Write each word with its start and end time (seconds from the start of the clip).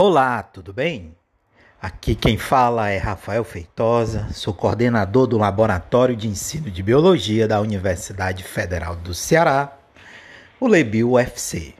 Olá, 0.00 0.44
tudo 0.44 0.72
bem? 0.72 1.16
Aqui 1.82 2.14
quem 2.14 2.38
fala 2.38 2.88
é 2.88 2.98
Rafael 2.98 3.42
Feitosa, 3.42 4.28
sou 4.32 4.54
coordenador 4.54 5.26
do 5.26 5.36
Laboratório 5.36 6.14
de 6.14 6.28
Ensino 6.28 6.70
de 6.70 6.84
Biologia 6.84 7.48
da 7.48 7.60
Universidade 7.60 8.44
Federal 8.44 8.94
do 8.94 9.12
Ceará, 9.12 9.76
o 10.60 10.68
Lebil 10.68 11.10
UFC. 11.10 11.74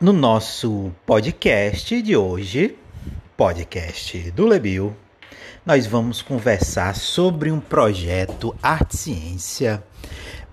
No 0.00 0.10
nosso 0.10 0.90
podcast 1.04 2.00
de 2.00 2.16
hoje, 2.16 2.78
podcast 3.36 4.30
do 4.30 4.46
Lebil, 4.46 4.96
nós 5.66 5.86
vamos 5.86 6.22
conversar 6.22 6.96
sobre 6.96 7.50
um 7.50 7.60
projeto 7.60 8.56
Arte 8.62 8.96
Ciência 8.96 9.84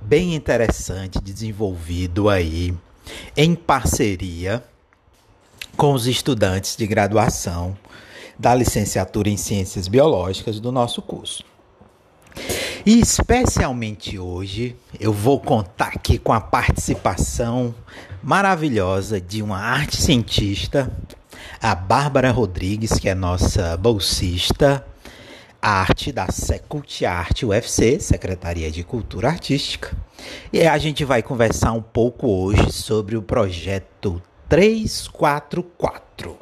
bem 0.01 0.35
interessante 0.35 1.21
desenvolvido 1.21 2.27
aí 2.27 2.77
em 3.33 3.55
parceria 3.55 4.61
com 5.79 5.93
os 5.93 6.07
estudantes 6.07 6.75
de 6.75 6.85
graduação 6.85 7.73
da 8.37 8.53
licenciatura 8.53 9.29
em 9.29 9.37
Ciências 9.37 9.87
Biológicas 9.87 10.59
do 10.59 10.73
nosso 10.73 11.01
curso. 11.01 11.41
E 12.85 12.99
especialmente 12.99 14.19
hoje 14.19 14.75
eu 14.99 15.13
vou 15.13 15.39
contar 15.39 15.93
aqui 15.95 16.17
com 16.17 16.33
a 16.33 16.41
participação 16.41 17.73
maravilhosa 18.21 19.21
de 19.21 19.41
uma 19.41 19.57
arte 19.57 20.01
cientista, 20.01 20.91
a 21.61 21.73
Bárbara 21.73 22.29
Rodrigues, 22.29 22.99
que 22.99 23.07
é 23.07 23.15
nossa 23.15 23.77
bolsista 23.77 24.85
arte 25.61 26.11
da 26.11 26.29
Secult 26.29 27.05
Arte 27.05 27.45
UFC, 27.45 28.01
Secretaria 28.01 28.69
de 28.69 28.83
Cultura 28.83 29.29
Artística. 29.29 29.95
E 30.51 30.67
a 30.67 30.77
gente 30.77 31.05
vai 31.05 31.23
conversar 31.23 31.71
um 31.71 31.81
pouco 31.81 32.27
hoje 32.27 32.69
sobre 32.73 33.15
o 33.15 33.21
projeto 33.21 34.21
344. 34.49 36.35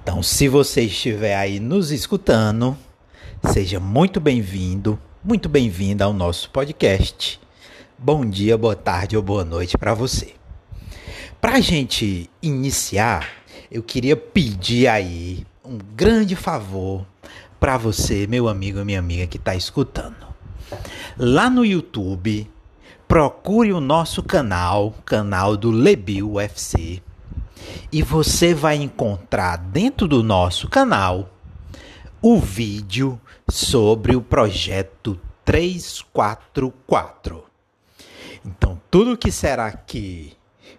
Então, 0.00 0.22
se 0.22 0.48
você 0.48 0.82
estiver 0.82 1.36
aí 1.36 1.58
nos 1.58 1.90
escutando, 1.90 2.78
seja 3.52 3.80
muito 3.80 4.20
bem-vindo, 4.20 4.96
muito 5.22 5.48
bem-vinda 5.48 6.04
ao 6.04 6.12
nosso 6.12 6.48
podcast. 6.50 7.40
Bom 7.98 8.24
dia, 8.24 8.56
boa 8.56 8.76
tarde 8.76 9.16
ou 9.16 9.22
boa 9.24 9.44
noite 9.44 9.76
para 9.76 9.92
você. 9.92 10.34
Para 11.40 11.54
a 11.54 11.60
gente 11.60 12.30
iniciar, 12.40 13.28
eu 13.72 13.82
queria 13.82 14.16
pedir 14.16 14.86
aí 14.86 15.44
um 15.64 15.78
grande 15.96 16.36
favor 16.36 17.04
para 17.58 17.76
você, 17.76 18.24
meu 18.28 18.46
amigo 18.46 18.78
e 18.78 18.84
minha 18.84 19.00
amiga 19.00 19.26
que 19.26 19.36
está 19.36 19.56
escutando. 19.56 20.24
Lá 21.18 21.50
no 21.50 21.64
YouTube, 21.64 22.48
procure 23.06 23.72
o 23.72 23.80
nosso 23.80 24.20
canal, 24.22 24.94
canal 25.04 25.56
do 25.56 25.70
Lebil 25.70 26.32
UFC, 26.32 27.00
e 27.92 28.02
você 28.02 28.54
vai 28.54 28.76
encontrar 28.76 29.56
dentro 29.56 30.08
do 30.08 30.22
nosso 30.22 30.68
canal 30.68 31.30
o 32.20 32.38
vídeo 32.38 33.18
sobre 33.50 34.14
o 34.16 34.22
projeto 34.22 35.18
344. 35.44 37.44
Então, 38.44 38.80
tudo 38.90 39.16
que 39.16 39.30
será 39.30 39.66
aqui 39.66 40.32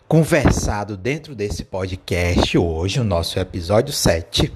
conversado 0.08 0.96
dentro 0.96 1.34
desse 1.34 1.64
podcast 1.64 2.56
hoje, 2.58 3.00
o 3.00 3.04
nosso 3.04 3.40
episódio 3.40 3.92
7, 3.94 4.54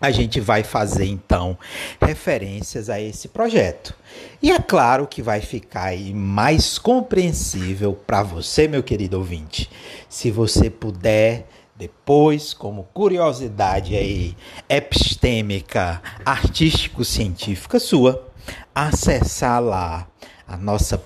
a 0.00 0.10
gente 0.10 0.40
vai 0.40 0.62
fazer 0.62 1.06
então 1.06 1.58
referências 2.00 2.88
a 2.88 3.00
esse 3.00 3.28
projeto. 3.28 3.94
E 4.42 4.50
é 4.50 4.58
claro 4.58 5.06
que 5.06 5.20
vai 5.20 5.40
ficar 5.40 5.96
mais 6.14 6.78
compreensível 6.78 7.92
para 7.92 8.22
você, 8.22 8.68
meu 8.68 8.82
querido 8.82 9.18
ouvinte, 9.18 9.68
se 10.08 10.30
você 10.30 10.70
puder 10.70 11.46
depois, 11.76 12.52
como 12.52 12.88
curiosidade 12.92 13.94
aí 13.94 14.36
epistêmica, 14.68 16.02
artístico-científica 16.24 17.78
sua, 17.78 18.26
acessar 18.74 19.62
lá 19.62 20.08
a 20.46 20.56
nossa 20.56 21.00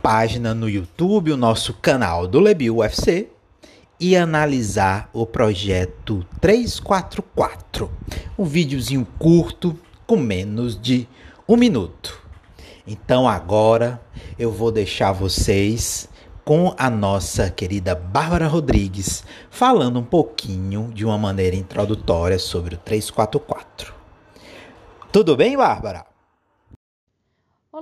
página 0.00 0.54
no 0.54 0.68
YouTube, 0.68 1.32
o 1.32 1.36
nosso 1.36 1.74
canal 1.74 2.28
do 2.28 2.38
Lebil 2.38 2.76
UFC 2.76 3.28
e 4.00 4.16
analisar 4.16 5.10
o 5.12 5.26
projeto 5.26 6.26
344, 6.40 7.90
um 8.38 8.44
videozinho 8.44 9.06
curto 9.18 9.78
com 10.06 10.16
menos 10.16 10.80
de 10.80 11.06
um 11.46 11.56
minuto. 11.56 12.18
Então 12.86 13.28
agora 13.28 14.00
eu 14.38 14.50
vou 14.50 14.72
deixar 14.72 15.12
vocês 15.12 16.08
com 16.44 16.74
a 16.78 16.88
nossa 16.88 17.50
querida 17.50 17.94
Bárbara 17.94 18.48
Rodrigues 18.48 19.22
falando 19.50 20.00
um 20.00 20.04
pouquinho 20.04 20.90
de 20.94 21.04
uma 21.04 21.18
maneira 21.18 21.54
introdutória 21.54 22.38
sobre 22.38 22.74
o 22.74 22.78
344. 22.78 23.94
Tudo 25.12 25.36
bem, 25.36 25.56
Bárbara? 25.56 26.09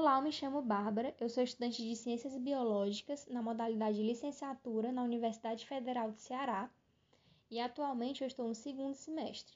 Olá, 0.08 0.20
eu 0.20 0.22
me 0.22 0.32
chamo 0.32 0.62
Bárbara, 0.62 1.14
eu 1.20 1.28
sou 1.28 1.42
estudante 1.42 1.86
de 1.86 1.94
Ciências 1.94 2.34
Biológicas 2.38 3.26
na 3.26 3.42
modalidade 3.42 3.98
de 3.98 4.02
licenciatura 4.02 4.90
na 4.90 5.02
Universidade 5.02 5.66
Federal 5.66 6.12
de 6.12 6.22
Ceará 6.22 6.70
e 7.50 7.60
atualmente 7.60 8.22
eu 8.22 8.26
estou 8.26 8.48
no 8.48 8.54
segundo 8.54 8.94
semestre. 8.94 9.54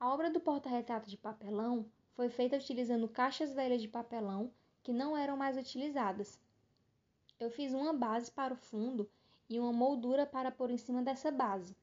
A 0.00 0.12
obra 0.12 0.32
do 0.32 0.40
porta-retrato 0.40 1.08
de 1.08 1.16
papelão 1.16 1.86
foi 2.16 2.28
feita 2.28 2.56
utilizando 2.56 3.08
caixas 3.08 3.54
velhas 3.54 3.80
de 3.80 3.86
papelão 3.86 4.50
que 4.82 4.92
não 4.92 5.16
eram 5.16 5.36
mais 5.36 5.56
utilizadas. 5.56 6.40
Eu 7.38 7.48
fiz 7.48 7.72
uma 7.72 7.92
base 7.92 8.32
para 8.32 8.52
o 8.52 8.56
fundo 8.56 9.08
e 9.48 9.60
uma 9.60 9.72
moldura 9.72 10.26
para 10.26 10.50
pôr 10.50 10.72
em 10.72 10.76
cima 10.76 11.04
dessa 11.04 11.30
base. 11.30 11.76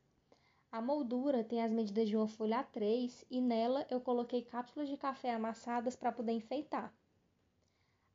A 0.70 0.82
moldura 0.82 1.46
tem 1.46 1.64
as 1.64 1.72
medidas 1.72 2.10
de 2.10 2.18
uma 2.18 2.28
folha 2.28 2.62
A3 2.62 3.26
e 3.32 3.40
nela 3.40 3.88
eu 3.90 4.02
coloquei 4.02 4.42
cápsulas 4.42 4.90
de 4.90 4.98
café 4.98 5.34
amassadas 5.34 5.96
para 5.96 6.12
poder 6.12 6.34
enfeitar. 6.34 6.94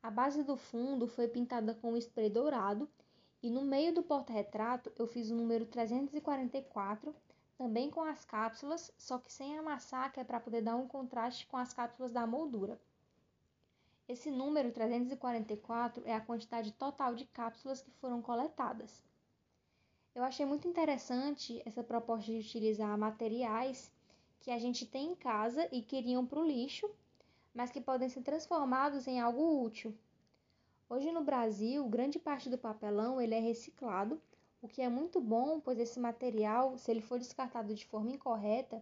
A 0.00 0.10
base 0.10 0.44
do 0.44 0.56
fundo 0.56 1.08
foi 1.08 1.26
pintada 1.26 1.74
com 1.74 1.96
spray 1.96 2.30
dourado 2.30 2.88
e 3.42 3.50
no 3.50 3.62
meio 3.62 3.92
do 3.92 4.02
porta-retrato 4.02 4.92
eu 4.96 5.06
fiz 5.06 5.30
o 5.30 5.34
número 5.34 5.66
344, 5.66 7.14
também 7.56 7.90
com 7.90 8.02
as 8.02 8.24
cápsulas, 8.24 8.92
só 8.96 9.18
que 9.18 9.32
sem 9.32 9.58
amassar, 9.58 10.12
que 10.12 10.20
é 10.20 10.24
para 10.24 10.38
poder 10.38 10.62
dar 10.62 10.76
um 10.76 10.86
contraste 10.86 11.46
com 11.46 11.56
as 11.56 11.74
cápsulas 11.74 12.12
da 12.12 12.26
moldura. 12.26 12.80
Esse 14.08 14.30
número 14.30 14.72
344 14.72 16.02
é 16.06 16.14
a 16.14 16.20
quantidade 16.20 16.72
total 16.72 17.14
de 17.14 17.26
cápsulas 17.26 17.82
que 17.82 17.90
foram 17.90 18.22
coletadas. 18.22 19.02
Eu 20.14 20.22
achei 20.22 20.46
muito 20.46 20.66
interessante 20.66 21.60
essa 21.66 21.82
proposta 21.82 22.32
de 22.32 22.38
utilizar 22.38 22.96
materiais 22.96 23.92
que 24.40 24.50
a 24.50 24.58
gente 24.58 24.86
tem 24.86 25.12
em 25.12 25.14
casa 25.14 25.68
e 25.72 25.82
queriam 25.82 26.24
para 26.24 26.40
o 26.40 26.46
lixo 26.46 26.88
mas 27.58 27.72
que 27.72 27.80
podem 27.80 28.08
ser 28.08 28.22
transformados 28.22 29.08
em 29.08 29.18
algo 29.18 29.60
útil. 29.64 29.92
Hoje 30.88 31.10
no 31.10 31.24
Brasil, 31.24 31.84
grande 31.88 32.16
parte 32.16 32.48
do 32.48 32.56
papelão 32.56 33.20
ele 33.20 33.34
é 33.34 33.40
reciclado, 33.40 34.22
o 34.62 34.68
que 34.68 34.80
é 34.80 34.88
muito 34.88 35.20
bom, 35.20 35.58
pois 35.58 35.76
esse 35.76 35.98
material, 35.98 36.78
se 36.78 36.88
ele 36.88 37.00
for 37.00 37.18
descartado 37.18 37.74
de 37.74 37.84
forma 37.84 38.12
incorreta, 38.12 38.80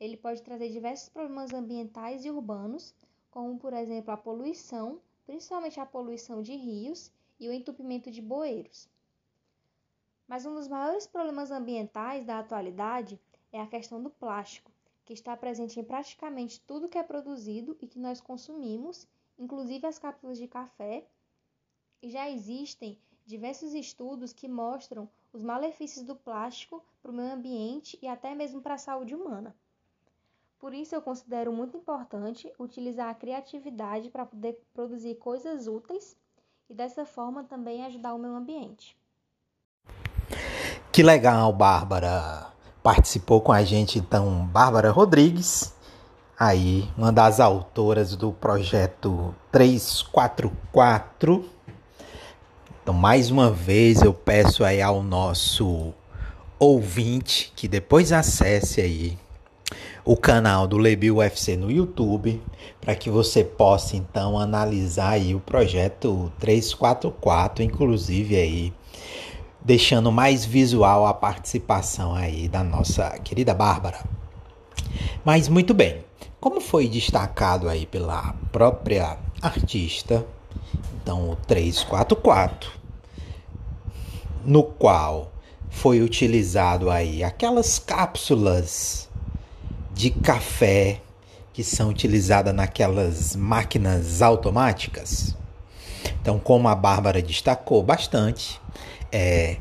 ele 0.00 0.16
pode 0.16 0.42
trazer 0.42 0.70
diversos 0.70 1.08
problemas 1.08 1.54
ambientais 1.54 2.24
e 2.24 2.30
urbanos, 2.32 2.92
como 3.30 3.56
por 3.60 3.72
exemplo 3.72 4.10
a 4.10 4.16
poluição, 4.16 5.00
principalmente 5.24 5.78
a 5.78 5.86
poluição 5.86 6.42
de 6.42 6.56
rios 6.56 7.12
e 7.38 7.48
o 7.48 7.52
entupimento 7.52 8.10
de 8.10 8.20
bueiros. 8.20 8.88
Mas 10.26 10.44
um 10.44 10.56
dos 10.56 10.66
maiores 10.66 11.06
problemas 11.06 11.52
ambientais 11.52 12.24
da 12.24 12.40
atualidade 12.40 13.20
é 13.52 13.60
a 13.60 13.68
questão 13.68 14.02
do 14.02 14.10
plástico, 14.10 14.72
que 15.06 15.12
está 15.12 15.36
presente 15.36 15.78
em 15.78 15.84
praticamente 15.84 16.60
tudo 16.60 16.88
que 16.88 16.98
é 16.98 17.02
produzido 17.02 17.76
e 17.80 17.86
que 17.86 17.98
nós 17.98 18.20
consumimos, 18.20 19.06
inclusive 19.38 19.86
as 19.86 20.00
cápsulas 20.00 20.36
de 20.36 20.48
café. 20.48 21.06
E 22.02 22.10
já 22.10 22.28
existem 22.28 22.98
diversos 23.24 23.72
estudos 23.72 24.32
que 24.32 24.48
mostram 24.48 25.08
os 25.32 25.42
malefícios 25.42 26.04
do 26.04 26.16
plástico 26.16 26.84
para 27.00 27.12
o 27.12 27.14
meio 27.14 27.32
ambiente 27.32 27.96
e 28.02 28.08
até 28.08 28.34
mesmo 28.34 28.60
para 28.60 28.74
a 28.74 28.78
saúde 28.78 29.14
humana. 29.14 29.54
Por 30.58 30.74
isso, 30.74 30.94
eu 30.94 31.02
considero 31.02 31.52
muito 31.52 31.76
importante 31.76 32.52
utilizar 32.58 33.08
a 33.08 33.14
criatividade 33.14 34.10
para 34.10 34.26
poder 34.26 34.60
produzir 34.74 35.14
coisas 35.16 35.68
úteis 35.68 36.16
e 36.68 36.74
dessa 36.74 37.04
forma 37.04 37.44
também 37.44 37.84
ajudar 37.84 38.12
o 38.14 38.18
meio 38.18 38.34
ambiente. 38.34 38.96
Que 40.90 41.02
legal, 41.02 41.52
Bárbara! 41.52 42.55
Participou 42.86 43.40
com 43.40 43.50
a 43.50 43.64
gente 43.64 43.98
então 43.98 44.46
Bárbara 44.46 44.92
Rodrigues, 44.92 45.74
aí 46.38 46.88
uma 46.96 47.10
das 47.10 47.40
autoras 47.40 48.14
do 48.14 48.30
projeto 48.30 49.34
344. 49.50 51.44
Então, 52.80 52.94
mais 52.94 53.28
uma 53.28 53.50
vez 53.50 54.02
eu 54.02 54.14
peço 54.14 54.62
aí 54.62 54.80
ao 54.80 55.02
nosso 55.02 55.92
ouvinte 56.60 57.52
que 57.56 57.66
depois 57.66 58.12
acesse 58.12 58.80
aí 58.80 59.18
o 60.04 60.16
canal 60.16 60.68
do 60.68 60.78
Lebil 60.78 61.16
UFC 61.16 61.56
no 61.56 61.68
YouTube, 61.68 62.40
para 62.80 62.94
que 62.94 63.10
você 63.10 63.42
possa 63.42 63.96
então 63.96 64.38
analisar 64.38 65.14
aí 65.14 65.34
o 65.34 65.40
projeto 65.40 66.32
344, 66.38 67.64
inclusive 67.64 68.36
aí 68.36 68.72
deixando 69.66 70.12
mais 70.12 70.44
visual 70.44 71.06
a 71.06 71.12
participação 71.12 72.14
aí 72.14 72.48
da 72.48 72.62
nossa 72.62 73.10
querida 73.18 73.52
Bárbara. 73.52 73.98
Mas 75.24 75.48
muito 75.48 75.74
bem, 75.74 76.04
como 76.40 76.60
foi 76.60 76.86
destacado 76.86 77.68
aí 77.68 77.84
pela 77.84 78.32
própria 78.52 79.18
artista, 79.42 80.24
então 81.02 81.30
o 81.30 81.34
344, 81.34 82.70
no 84.44 84.62
qual 84.62 85.32
foi 85.68 86.00
utilizado 86.00 86.88
aí 86.88 87.24
aquelas 87.24 87.80
cápsulas 87.80 89.08
de 89.92 90.10
café 90.10 91.00
que 91.52 91.64
são 91.64 91.88
utilizadas 91.88 92.54
naquelas 92.54 93.34
máquinas 93.34 94.22
automáticas. 94.22 95.34
Então, 96.22 96.38
como 96.38 96.68
a 96.68 96.74
Bárbara 96.74 97.20
destacou 97.20 97.82
bastante, 97.82 98.60
é, 99.12 99.56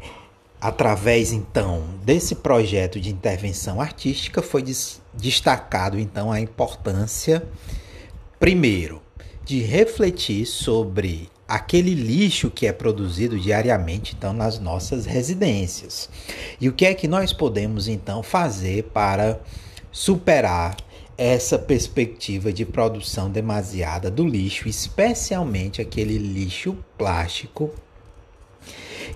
através 0.59 1.31
então 1.31 1.83
desse 2.03 2.36
projeto 2.36 3.00
de 3.00 3.12
intervenção 3.12 3.80
artística 3.80 4.42
foi 4.42 4.62
des 4.62 5.01
destacado 5.13 5.97
então 5.97 6.31
a 6.31 6.39
importância 6.42 7.44
primeiro 8.39 9.01
de 9.45 9.62
refletir 9.62 10.45
sobre 10.45 11.30
aquele 11.47 11.94
lixo 11.94 12.50
que 12.50 12.65
é 12.65 12.74
produzido 12.74 13.39
diariamente 13.39 14.15
então 14.18 14.33
nas 14.33 14.59
nossas 14.59 15.06
residências. 15.06 16.09
E 16.59 16.68
o 16.68 16.74
que 16.74 16.86
é 16.86 16.94
que 16.94 17.07
nós 17.07 17.31
podemos 17.31 17.88
então 17.88 18.24
fazer 18.24 18.86
para 18.86 19.39
superar 19.92 20.75
essa 21.18 21.57
perspectiva 21.57 22.51
de 22.51 22.65
produção 22.65 23.30
demasiada 23.30 24.12
do 24.12 24.27
lixo, 24.27 24.68
especialmente 24.68 25.81
aquele 25.81 26.18
lixo 26.18 26.75
plástico 26.97 27.71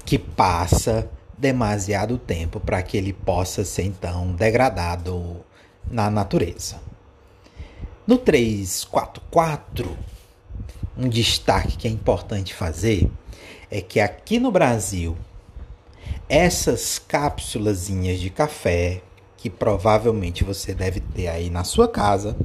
que 0.10 0.18
passa 0.18 1.08
demasiado 1.38 2.18
tempo 2.18 2.60
para 2.60 2.82
que 2.82 2.98
ele 2.98 3.14
possa 3.14 3.64
ser 3.64 3.84
então 3.84 4.32
degradado 4.32 5.46
na 5.88 6.10
natureza. 6.10 6.82
No 8.08 8.18
344, 8.18 9.96
um 10.98 11.08
destaque 11.08 11.78
que 11.78 11.88
é 11.88 11.92
importante 11.92 12.56
fazer 12.56 13.08
é 13.70 13.82
que 13.82 14.00
aqui 14.00 14.40
no 14.40 14.52
Brasil, 14.52 15.16
essas 16.28 16.98
cápsulas 16.98 17.86
de 17.86 18.32
café, 18.32 19.04
que 19.38 19.48
provavelmente 19.48 20.44
você 20.44 20.74
deve 20.74 21.02
ter 21.02 21.28
aí 21.28 21.52
na 21.52 21.64
sua 21.64 21.88
casa, 21.88 22.36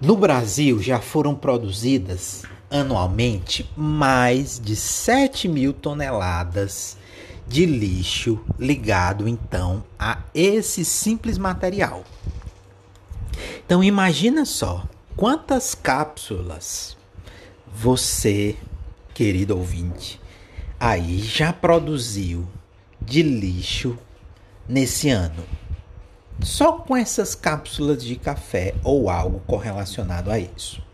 no 0.00 0.16
Brasil 0.16 0.82
já 0.82 1.00
foram 1.00 1.32
produzidas 1.32 2.42
anualmente 2.70 3.70
mais 3.76 4.60
de 4.60 4.74
7 4.74 5.48
mil 5.48 5.72
toneladas 5.72 6.96
de 7.46 7.64
lixo 7.64 8.40
ligado 8.58 9.28
então 9.28 9.84
a 9.98 10.18
esse 10.34 10.84
simples 10.84 11.38
material. 11.38 12.04
Então 13.64 13.82
imagina 13.82 14.44
só 14.44 14.86
quantas 15.16 15.74
cápsulas 15.74 16.96
você, 17.72 18.56
querido 19.14 19.56
ouvinte, 19.56 20.20
aí 20.80 21.18
já 21.18 21.52
produziu 21.52 22.48
de 23.00 23.22
lixo 23.22 23.96
nesse 24.68 25.10
ano. 25.10 25.44
Só 26.40 26.72
com 26.72 26.96
essas 26.96 27.34
cápsulas 27.34 28.02
de 28.02 28.16
café 28.16 28.74
ou 28.82 29.08
algo 29.08 29.40
correlacionado 29.46 30.30
a 30.30 30.38
isso. 30.38 30.85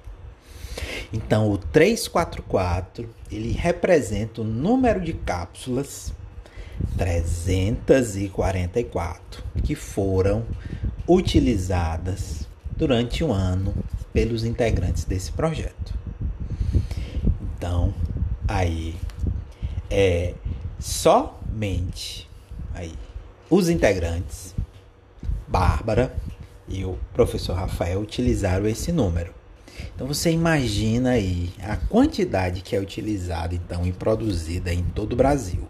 Então, 1.12 1.50
o 1.50 1.58
344, 1.58 3.08
ele 3.30 3.52
representa 3.52 4.40
o 4.40 4.44
número 4.44 4.98
de 5.00 5.12
cápsulas 5.12 6.14
344 6.96 9.44
que 9.62 9.74
foram 9.74 10.46
utilizadas 11.06 12.48
durante 12.76 13.22
um 13.22 13.30
ano 13.32 13.74
pelos 14.12 14.44
integrantes 14.44 15.04
desse 15.04 15.30
projeto. 15.32 15.94
Então, 17.56 17.94
aí 18.48 18.96
é 19.90 20.34
somente 20.78 22.28
aí 22.74 22.94
os 23.50 23.68
integrantes 23.68 24.54
Bárbara 25.46 26.16
e 26.66 26.82
o 26.84 26.98
professor 27.12 27.54
Rafael 27.54 28.00
utilizaram 28.00 28.66
esse 28.66 28.90
número. 28.90 29.41
Então 29.94 30.06
você 30.06 30.30
imagina 30.30 31.10
aí 31.10 31.52
a 31.62 31.76
quantidade 31.76 32.60
que 32.60 32.74
é 32.74 32.80
utilizada 32.80 33.54
então 33.54 33.86
e 33.86 33.92
produzida 33.92 34.72
em 34.72 34.82
todo 34.82 35.12
o 35.12 35.16
Brasil. 35.16 35.68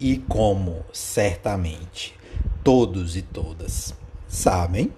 E 0.00 0.18
como 0.18 0.84
certamente 0.92 2.14
todos 2.64 3.16
e 3.16 3.22
todas 3.22 3.94
sabem, 4.26 4.90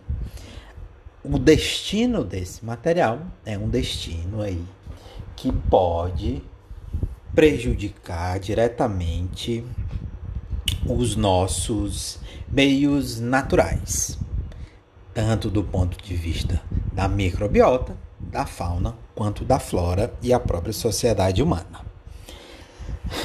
o 1.22 1.38
destino 1.38 2.24
desse 2.24 2.64
material 2.64 3.20
é 3.44 3.56
um 3.56 3.68
destino 3.68 4.42
aí 4.42 4.62
que 5.36 5.50
pode 5.50 6.42
prejudicar 7.34 8.38
diretamente 8.38 9.64
os 10.86 11.16
nossos 11.16 12.18
meios 12.48 13.18
naturais, 13.18 14.18
tanto 15.12 15.50
do 15.50 15.64
ponto 15.64 16.02
de 16.02 16.14
vista 16.14 16.62
da 16.92 17.08
microbiota, 17.08 17.96
da 18.24 18.46
fauna, 18.46 18.96
quanto 19.14 19.44
da 19.44 19.58
flora 19.58 20.12
e 20.22 20.32
a 20.32 20.40
própria 20.40 20.72
sociedade 20.72 21.42
humana. 21.42 21.84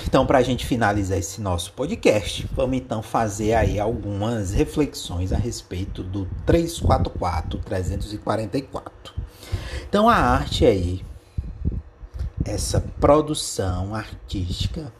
Então, 0.06 0.26
para 0.26 0.40
a 0.40 0.42
gente 0.42 0.66
finalizar 0.66 1.18
esse 1.18 1.42
nosso 1.42 1.74
podcast, 1.74 2.48
vamos 2.54 2.78
então 2.78 3.02
fazer 3.02 3.54
aí 3.54 3.80
algumas 3.80 4.52
reflexões 4.52 5.32
a 5.32 5.38
respeito 5.38 6.04
do 6.04 6.28
344 6.46 7.60
344. 7.60 9.14
Então, 9.88 10.10
a 10.10 10.16
arte 10.16 10.66
aí, 10.66 11.04
essa 12.46 12.82
produção 13.00 13.96
artística 13.96 14.92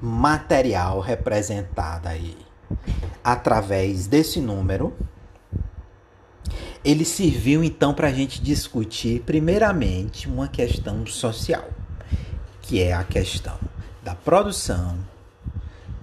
material 0.00 1.00
representada 1.00 2.08
aí 2.08 2.36
através 3.22 4.06
desse 4.06 4.40
número, 4.40 4.94
ele 6.84 7.04
serviu 7.04 7.64
então 7.64 7.94
para 7.94 8.08
a 8.08 8.12
gente 8.12 8.42
discutir, 8.42 9.22
primeiramente, 9.22 10.28
uma 10.28 10.48
questão 10.48 11.06
social, 11.06 11.70
que 12.60 12.82
é 12.82 12.92
a 12.92 13.02
questão 13.02 13.58
da 14.02 14.14
produção, 14.14 14.98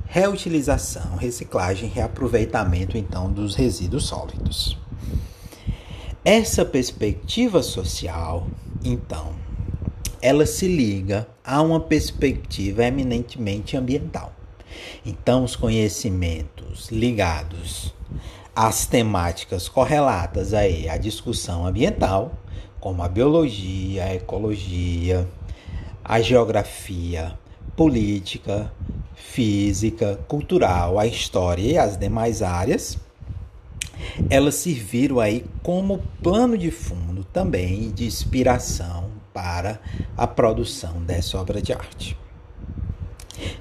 reutilização, 0.07 1.15
reciclagem 1.15 1.87
reaproveitamento 1.87 2.97
então 2.97 3.31
dos 3.31 3.53
resíduos 3.53 4.07
sólidos. 4.07 4.75
Essa 6.25 6.65
perspectiva 6.65 7.61
social, 7.61 8.47
então, 8.83 9.35
ela 10.21 10.45
se 10.45 10.67
liga 10.67 11.27
a 11.43 11.61
uma 11.61 11.79
perspectiva 11.79 12.85
eminentemente 12.85 13.77
ambiental. 13.77 14.33
Então, 15.05 15.43
os 15.43 15.55
conhecimentos 15.55 16.89
ligados 16.89 17.93
às 18.55 18.85
temáticas 18.85 19.69
correlatas 19.69 20.53
aí 20.53 20.89
à 20.89 20.97
discussão 20.97 21.65
ambiental, 21.65 22.33
como 22.79 23.03
a 23.03 23.07
biologia, 23.07 24.05
a 24.05 24.15
ecologia, 24.15 25.27
a 26.03 26.19
geografia, 26.19 27.37
política, 27.75 28.71
física, 29.15 30.19
cultural, 30.27 30.99
a 30.99 31.05
história 31.05 31.61
e 31.61 31.77
as 31.77 31.97
demais 31.97 32.41
áreas, 32.41 32.97
elas 34.29 34.55
serviram 34.55 35.19
aí 35.19 35.45
como 35.63 36.01
plano 36.21 36.57
de 36.57 36.71
fundo 36.71 37.23
também 37.23 37.91
de 37.91 38.05
inspiração 38.05 39.11
para 39.33 39.79
a 40.17 40.27
produção 40.27 41.01
dessa 41.03 41.39
obra 41.39 41.61
de 41.61 41.71
arte. 41.71 42.17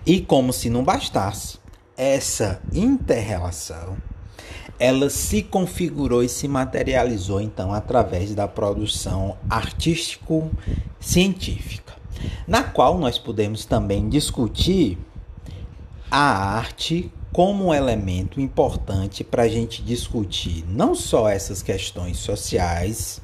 E 0.05 0.21
como 0.21 0.53
se 0.53 0.69
não 0.69 0.83
bastasse, 0.83 1.59
essa 1.97 2.61
interrelação 2.73 3.97
ela 4.81 5.09
se 5.11 5.43
configurou 5.43 6.25
e 6.25 6.29
se 6.29 6.49
materializou 6.49 7.43
então 7.43 7.75
através 7.75 8.35
da 8.35 8.49
produção 8.49 9.37
artístico-científica, 9.49 11.93
na 12.49 12.63
qual 12.63 12.97
nós 12.97 13.19
podemos 13.19 13.67
também 13.67 14.09
discutir 14.09 14.97
a 16.11 16.57
arte 16.57 17.13
como 17.31 17.67
um 17.67 17.75
elemento 17.75 18.41
importante 18.41 19.23
para 19.23 19.43
a 19.43 19.49
gente 19.49 19.83
discutir 19.83 20.65
não 20.67 20.95
só 20.95 21.29
essas 21.29 21.63
questões 21.63 22.17
sociais 22.17 23.21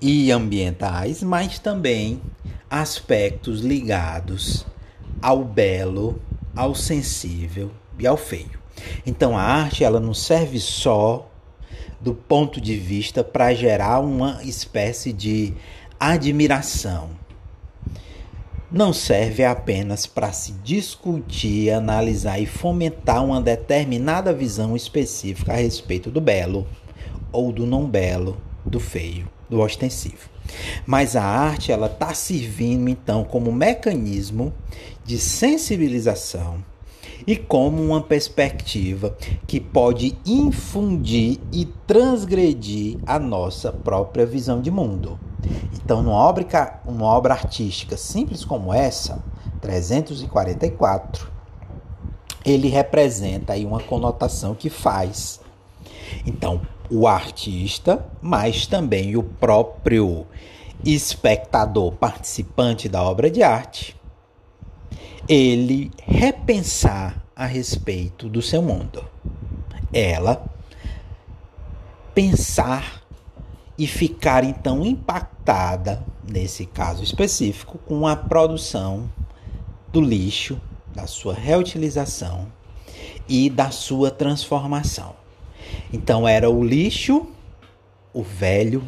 e 0.00 0.32
ambientais, 0.32 1.22
mas 1.22 1.60
também 1.60 2.20
aspectos 2.68 3.60
ligados 3.60 4.66
ao 5.22 5.44
belo, 5.44 6.20
ao 6.56 6.74
sensível 6.74 7.70
e 7.98 8.06
ao 8.06 8.16
feio. 8.16 8.61
Então 9.06 9.36
a 9.36 9.42
arte 9.42 9.84
ela 9.84 10.00
não 10.00 10.14
serve 10.14 10.58
só 10.58 11.28
do 12.00 12.14
ponto 12.14 12.60
de 12.60 12.76
vista 12.76 13.22
para 13.22 13.54
gerar 13.54 14.00
uma 14.00 14.42
espécie 14.42 15.12
de 15.12 15.54
admiração, 16.00 17.10
não 18.70 18.92
serve 18.92 19.44
apenas 19.44 20.04
para 20.04 20.32
se 20.32 20.52
discutir, 20.64 21.70
analisar 21.70 22.40
e 22.40 22.46
fomentar 22.46 23.24
uma 23.24 23.40
determinada 23.40 24.32
visão 24.32 24.74
específica 24.74 25.52
a 25.52 25.56
respeito 25.56 26.10
do 26.10 26.20
belo 26.20 26.66
ou 27.30 27.52
do 27.52 27.66
não 27.66 27.88
belo, 27.88 28.36
do 28.64 28.80
feio, 28.80 29.28
do 29.48 29.60
ostensivo. 29.60 30.28
Mas 30.84 31.14
a 31.14 31.22
arte 31.22 31.70
ela 31.70 31.86
está 31.86 32.12
servindo 32.14 32.88
então 32.88 33.22
como 33.22 33.52
mecanismo 33.52 34.52
de 35.04 35.18
sensibilização 35.18 36.64
e 37.26 37.36
como 37.36 37.82
uma 37.82 38.00
perspectiva 38.00 39.16
que 39.46 39.60
pode 39.60 40.18
infundir 40.26 41.38
e 41.52 41.66
transgredir 41.86 42.98
a 43.06 43.18
nossa 43.18 43.72
própria 43.72 44.26
visão 44.26 44.60
de 44.60 44.70
mundo. 44.70 45.18
Então, 45.74 46.02
numa 46.02 46.16
obra, 46.16 46.80
uma 46.84 47.06
obra 47.06 47.34
artística 47.34 47.96
simples 47.96 48.44
como 48.44 48.72
essa, 48.72 49.22
344, 49.60 51.30
ele 52.44 52.68
representa 52.68 53.52
aí 53.52 53.64
uma 53.64 53.80
conotação 53.80 54.54
que 54.54 54.68
faz. 54.68 55.40
Então, 56.26 56.60
o 56.90 57.06
artista, 57.06 58.04
mas 58.20 58.66
também 58.66 59.16
o 59.16 59.22
próprio 59.22 60.26
espectador 60.84 61.92
participante 61.92 62.88
da 62.88 63.02
obra 63.02 63.30
de 63.30 63.42
arte, 63.42 63.96
ele 65.32 65.90
repensar 66.02 67.24
a 67.34 67.46
respeito 67.46 68.28
do 68.28 68.42
seu 68.42 68.60
mundo. 68.60 69.02
Ela 69.90 70.44
pensar 72.14 73.02
e 73.78 73.86
ficar 73.86 74.44
então 74.44 74.84
impactada, 74.84 76.04
nesse 76.22 76.66
caso 76.66 77.02
específico, 77.02 77.78
com 77.78 78.06
a 78.06 78.14
produção 78.14 79.10
do 79.90 80.02
lixo, 80.02 80.60
da 80.94 81.06
sua 81.06 81.32
reutilização 81.32 82.46
e 83.26 83.48
da 83.48 83.70
sua 83.70 84.10
transformação. 84.10 85.16
Então 85.90 86.28
era 86.28 86.50
o 86.50 86.62
lixo, 86.62 87.26
o 88.12 88.22
velho, 88.22 88.84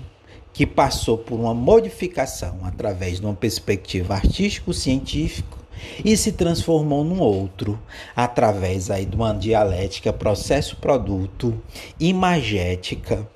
que 0.52 0.66
passou 0.66 1.16
por 1.16 1.40
uma 1.40 1.54
modificação 1.54 2.58
através 2.64 3.18
de 3.18 3.24
uma 3.24 3.34
perspectiva 3.34 4.14
artístico-científica 4.14 5.63
e 6.04 6.16
se 6.16 6.32
transformou 6.32 7.04
num 7.04 7.20
outro 7.20 7.78
através 8.14 8.90
aí 8.90 9.04
de 9.04 9.16
uma 9.16 9.32
dialética 9.32 10.12
processo-produto 10.12 11.54
imagética 11.98 13.28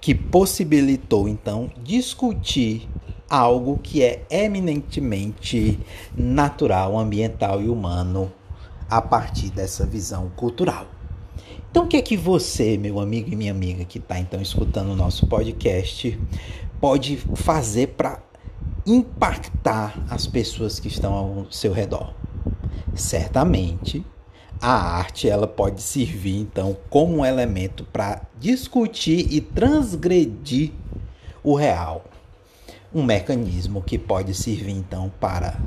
que 0.00 0.14
possibilitou 0.14 1.28
então 1.28 1.70
discutir 1.82 2.88
algo 3.28 3.78
que 3.78 4.02
é 4.02 4.24
eminentemente 4.30 5.78
natural, 6.16 6.96
ambiental 6.96 7.60
e 7.60 7.68
humano 7.68 8.32
a 8.88 9.02
partir 9.02 9.50
dessa 9.50 9.84
visão 9.84 10.30
cultural. 10.36 10.86
Então, 11.70 11.84
o 11.84 11.88
que 11.88 11.96
é 11.96 12.02
que 12.02 12.16
você, 12.16 12.78
meu 12.78 13.00
amigo 13.00 13.30
e 13.30 13.36
minha 13.36 13.50
amiga 13.50 13.84
que 13.84 13.98
está 13.98 14.18
então 14.18 14.40
escutando 14.40 14.92
o 14.92 14.96
nosso 14.96 15.26
podcast, 15.26 16.18
pode 16.80 17.16
fazer 17.34 17.88
para 17.88 18.20
impactar 18.86 20.00
as 20.08 20.26
pessoas 20.26 20.78
que 20.78 20.88
estão 20.88 21.12
ao 21.12 21.46
seu 21.50 21.72
redor? 21.72 22.14
Certamente, 22.94 24.04
a 24.60 24.72
arte 24.72 25.28
ela 25.28 25.46
pode 25.46 25.82
servir 25.82 26.38
então 26.40 26.76
como 26.88 27.18
um 27.18 27.26
elemento 27.26 27.84
para 27.84 28.22
discutir 28.38 29.26
e 29.30 29.40
transgredir 29.40 30.72
o 31.42 31.54
real. 31.54 32.04
Um 32.94 33.02
mecanismo 33.02 33.82
que 33.82 33.98
pode 33.98 34.32
servir 34.34 34.72
então 34.72 35.12
para 35.20 35.60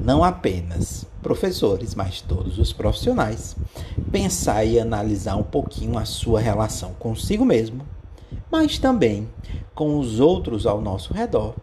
não 0.00 0.24
apenas 0.24 1.06
professores, 1.22 1.94
mas 1.94 2.20
todos 2.20 2.58
os 2.58 2.72
profissionais 2.72 3.54
pensar 4.10 4.64
e 4.64 4.80
analisar 4.80 5.36
um 5.36 5.44
pouquinho 5.44 5.96
a 5.96 6.04
sua 6.04 6.40
relação 6.40 6.92
consigo 6.94 7.44
mesmo, 7.44 7.86
mas 8.50 8.78
também 8.78 9.28
com 9.74 9.98
os 9.98 10.18
outros 10.18 10.66
ao 10.66 10.80
nosso 10.80 11.14
redor 11.14 11.54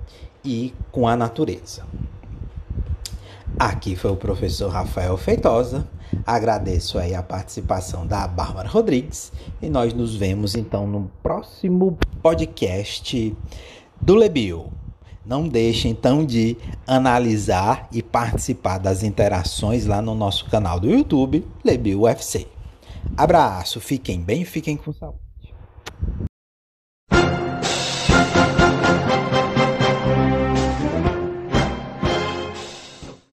e 0.44 0.74
com 0.92 1.08
a 1.08 1.16
natureza. 1.16 1.86
Aqui 3.58 3.96
foi 3.96 4.12
o 4.12 4.16
professor 4.16 4.70
Rafael 4.70 5.18
Feitosa. 5.18 5.88
Agradeço 6.26 6.98
aí 6.98 7.14
a 7.14 7.22
participação 7.22 8.08
da 8.08 8.28
Bárbara 8.28 8.70
Rodrigues 8.70 9.32
e 9.62 9.70
nós 9.70 9.94
nos 9.94 10.16
vemos 10.16 10.56
então 10.56 10.88
no 10.88 11.12
próximo 11.22 11.98
podcast 12.22 13.36
do 14.02 14.16
Lebio. 14.16 14.72
Não 15.26 15.48
deixe 15.48 15.88
então 15.88 16.26
de 16.26 16.58
analisar 16.88 17.88
e 17.92 18.02
participar 18.02 18.80
das 18.80 19.04
interações 19.04 19.86
lá 19.86 20.02
no 20.02 20.16
nosso 20.16 20.46
canal 20.50 20.80
do 20.80 20.90
YouTube, 20.90 21.46
Lebio 21.64 22.02
UFC. 22.02 22.48
Abraço, 23.16 23.80
fiquem 23.80 24.22
bem, 24.22 24.44
fiquem 24.46 24.76
com 24.76 24.92
saúde. 24.92 25.29